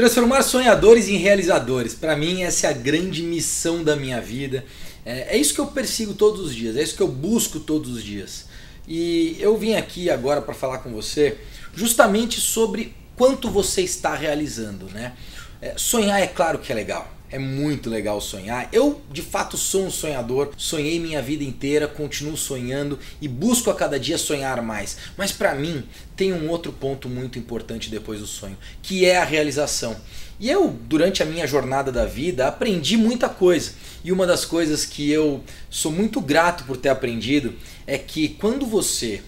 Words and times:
Transformar 0.00 0.40
sonhadores 0.40 1.08
em 1.08 1.18
realizadores. 1.18 1.92
Para 1.92 2.16
mim, 2.16 2.42
essa 2.42 2.66
é 2.66 2.70
a 2.70 2.72
grande 2.72 3.22
missão 3.22 3.84
da 3.84 3.94
minha 3.94 4.18
vida. 4.18 4.64
É, 5.04 5.36
é, 5.36 5.36
isso 5.36 5.52
que 5.52 5.60
eu 5.60 5.66
persigo 5.66 6.14
todos 6.14 6.40
os 6.40 6.54
dias, 6.54 6.74
é 6.74 6.82
isso 6.82 6.96
que 6.96 7.02
eu 7.02 7.06
busco 7.06 7.60
todos 7.60 7.90
os 7.90 8.02
dias. 8.02 8.46
E 8.88 9.36
eu 9.38 9.58
vim 9.58 9.74
aqui 9.74 10.08
agora 10.08 10.40
para 10.40 10.54
falar 10.54 10.78
com 10.78 10.90
você 10.90 11.36
justamente 11.74 12.40
sobre 12.40 12.94
quanto 13.14 13.50
você 13.50 13.82
está 13.82 14.14
realizando. 14.14 14.86
Né? 14.86 15.12
É, 15.60 15.74
sonhar 15.76 16.18
é 16.18 16.26
claro 16.26 16.60
que 16.60 16.72
é 16.72 16.74
legal. 16.74 17.06
É 17.32 17.38
muito 17.38 17.88
legal 17.88 18.20
sonhar. 18.20 18.68
Eu, 18.72 19.00
de 19.08 19.22
fato, 19.22 19.56
sou 19.56 19.86
um 19.86 19.90
sonhador. 19.90 20.50
Sonhei 20.56 20.98
minha 20.98 21.22
vida 21.22 21.44
inteira, 21.44 21.86
continuo 21.86 22.36
sonhando 22.36 22.98
e 23.20 23.28
busco 23.28 23.70
a 23.70 23.74
cada 23.74 24.00
dia 24.00 24.18
sonhar 24.18 24.60
mais. 24.62 24.96
Mas 25.16 25.30
para 25.30 25.54
mim, 25.54 25.84
tem 26.16 26.32
um 26.32 26.48
outro 26.48 26.72
ponto 26.72 27.08
muito 27.08 27.38
importante 27.38 27.88
depois 27.88 28.18
do 28.18 28.26
sonho, 28.26 28.58
que 28.82 29.04
é 29.04 29.16
a 29.16 29.24
realização. 29.24 29.96
E 30.40 30.50
eu, 30.50 30.76
durante 30.88 31.22
a 31.22 31.26
minha 31.26 31.46
jornada 31.46 31.92
da 31.92 32.04
vida, 32.04 32.48
aprendi 32.48 32.96
muita 32.96 33.28
coisa. 33.28 33.74
E 34.02 34.10
uma 34.10 34.26
das 34.26 34.44
coisas 34.44 34.84
que 34.84 35.08
eu 35.08 35.44
sou 35.68 35.92
muito 35.92 36.20
grato 36.20 36.64
por 36.64 36.78
ter 36.78 36.88
aprendido 36.88 37.54
é 37.86 37.96
que 37.96 38.30
quando 38.30 38.66
você 38.66 39.22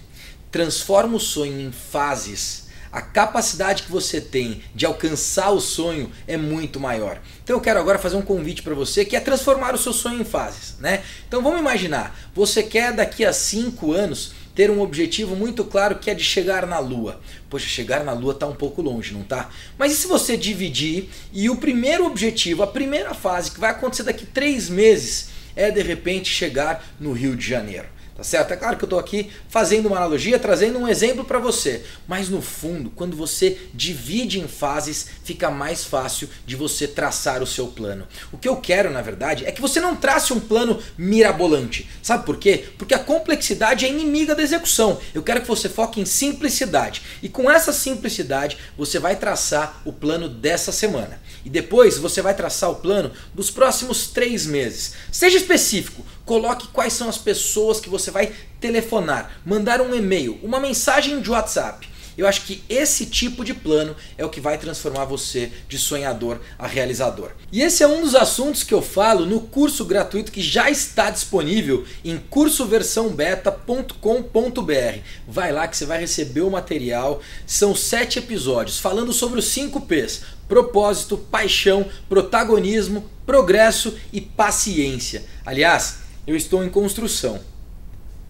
transforma 0.50 1.16
o 1.16 1.20
sonho 1.20 1.60
em 1.60 1.70
fases, 1.70 2.64
a 2.92 3.00
capacidade 3.00 3.84
que 3.84 3.90
você 3.90 4.20
tem 4.20 4.62
de 4.74 4.84
alcançar 4.84 5.50
o 5.50 5.60
sonho 5.60 6.12
é 6.26 6.36
muito 6.36 6.78
maior. 6.78 7.18
Então 7.42 7.56
eu 7.56 7.60
quero 7.60 7.80
agora 7.80 7.98
fazer 7.98 8.16
um 8.16 8.22
convite 8.22 8.62
para 8.62 8.74
você 8.74 9.04
que 9.04 9.16
é 9.16 9.20
transformar 9.20 9.74
o 9.74 9.78
seu 9.78 9.92
sonho 9.92 10.20
em 10.20 10.24
fases, 10.24 10.76
né? 10.78 11.02
Então 11.26 11.42
vamos 11.42 11.60
imaginar, 11.60 12.14
você 12.34 12.62
quer 12.62 12.92
daqui 12.92 13.24
a 13.24 13.32
5 13.32 13.92
anos 13.92 14.34
ter 14.54 14.70
um 14.70 14.82
objetivo 14.82 15.34
muito 15.34 15.64
claro 15.64 15.98
que 15.98 16.10
é 16.10 16.14
de 16.14 16.22
chegar 16.22 16.66
na 16.66 16.78
Lua. 16.78 17.18
Poxa, 17.48 17.66
chegar 17.66 18.04
na 18.04 18.12
Lua 18.12 18.34
está 18.34 18.46
um 18.46 18.54
pouco 18.54 18.82
longe, 18.82 19.14
não 19.14 19.22
tá? 19.22 19.48
Mas 19.78 19.92
e 19.92 19.96
se 19.96 20.06
você 20.06 20.36
dividir 20.36 21.08
e 21.32 21.48
o 21.48 21.56
primeiro 21.56 22.04
objetivo, 22.04 22.62
a 22.62 22.66
primeira 22.66 23.14
fase 23.14 23.50
que 23.50 23.60
vai 23.60 23.70
acontecer 23.70 24.02
daqui 24.02 24.26
três 24.26 24.68
meses 24.68 25.30
é 25.56 25.70
de 25.70 25.82
repente 25.82 26.28
chegar 26.28 26.84
no 27.00 27.12
Rio 27.12 27.34
de 27.34 27.48
Janeiro? 27.48 27.88
Tá 28.14 28.22
certo? 28.22 28.52
É 28.52 28.56
claro 28.56 28.76
que 28.76 28.84
eu 28.84 28.86
estou 28.86 28.98
aqui 28.98 29.30
fazendo 29.48 29.86
uma 29.86 29.96
analogia, 29.96 30.38
trazendo 30.38 30.78
um 30.78 30.86
exemplo 30.86 31.24
para 31.24 31.38
você. 31.38 31.82
Mas 32.06 32.28
no 32.28 32.42
fundo, 32.42 32.90
quando 32.90 33.16
você 33.16 33.58
divide 33.72 34.38
em 34.38 34.46
fases, 34.46 35.06
fica 35.24 35.50
mais 35.50 35.84
fácil 35.84 36.28
de 36.44 36.54
você 36.54 36.86
traçar 36.86 37.42
o 37.42 37.46
seu 37.46 37.68
plano. 37.68 38.06
O 38.30 38.36
que 38.36 38.46
eu 38.46 38.56
quero, 38.56 38.90
na 38.90 39.00
verdade, 39.00 39.46
é 39.46 39.50
que 39.50 39.62
você 39.62 39.80
não 39.80 39.96
trace 39.96 40.32
um 40.32 40.40
plano 40.40 40.78
mirabolante. 40.98 41.88
Sabe 42.02 42.26
por 42.26 42.36
quê? 42.36 42.66
Porque 42.76 42.94
a 42.94 42.98
complexidade 42.98 43.86
é 43.86 43.88
inimiga 43.88 44.34
da 44.34 44.42
execução. 44.42 45.00
Eu 45.14 45.22
quero 45.22 45.40
que 45.40 45.48
você 45.48 45.68
foque 45.68 45.98
em 45.98 46.04
simplicidade. 46.04 47.02
E 47.22 47.30
com 47.30 47.50
essa 47.50 47.72
simplicidade, 47.72 48.58
você 48.76 48.98
vai 48.98 49.16
traçar 49.16 49.80
o 49.86 49.92
plano 49.92 50.28
dessa 50.28 50.70
semana. 50.70 51.18
E 51.46 51.50
depois 51.50 51.96
você 51.96 52.20
vai 52.20 52.34
traçar 52.34 52.70
o 52.70 52.76
plano 52.76 53.10
dos 53.34 53.50
próximos 53.50 54.08
três 54.08 54.44
meses. 54.44 54.92
Seja 55.10 55.38
específico. 55.38 56.04
Coloque 56.32 56.68
quais 56.68 56.94
são 56.94 57.10
as 57.10 57.18
pessoas 57.18 57.78
que 57.78 57.90
você 57.90 58.10
vai 58.10 58.32
telefonar, 58.58 59.38
mandar 59.44 59.82
um 59.82 59.94
e-mail, 59.94 60.40
uma 60.42 60.58
mensagem 60.58 61.20
de 61.20 61.30
WhatsApp. 61.30 61.86
Eu 62.16 62.26
acho 62.26 62.46
que 62.46 62.64
esse 62.70 63.04
tipo 63.04 63.44
de 63.44 63.52
plano 63.52 63.94
é 64.16 64.24
o 64.24 64.30
que 64.30 64.40
vai 64.40 64.56
transformar 64.56 65.04
você 65.04 65.52
de 65.68 65.76
sonhador 65.76 66.40
a 66.58 66.66
realizador. 66.66 67.32
E 67.52 67.60
esse 67.60 67.82
é 67.82 67.86
um 67.86 68.00
dos 68.00 68.14
assuntos 68.14 68.62
que 68.62 68.72
eu 68.72 68.80
falo 68.80 69.26
no 69.26 69.42
curso 69.42 69.84
gratuito 69.84 70.32
que 70.32 70.40
já 70.40 70.70
está 70.70 71.10
disponível 71.10 71.84
em 72.02 72.16
cursoversãobeta.com.br. 72.16 75.00
Vai 75.28 75.52
lá 75.52 75.68
que 75.68 75.76
você 75.76 75.84
vai 75.84 76.00
receber 76.00 76.40
o 76.40 76.50
material. 76.50 77.20
São 77.46 77.74
sete 77.74 78.18
episódios 78.18 78.78
falando 78.78 79.12
sobre 79.12 79.38
os 79.38 79.48
5 79.48 79.82
P's: 79.82 80.22
propósito, 80.48 81.18
paixão, 81.18 81.84
protagonismo, 82.08 83.04
progresso 83.26 83.98
e 84.10 84.18
paciência. 84.18 85.26
Aliás, 85.44 86.00
eu 86.26 86.36
estou 86.36 86.64
em 86.64 86.70
construção. 86.70 87.40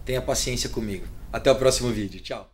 Tenha 0.05 0.21
paciência 0.21 0.69
comigo. 0.69 1.05
Até 1.31 1.51
o 1.51 1.55
próximo 1.55 1.91
vídeo. 1.91 2.19
Tchau. 2.19 2.49